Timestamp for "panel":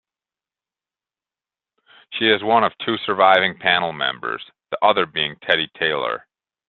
3.59-3.93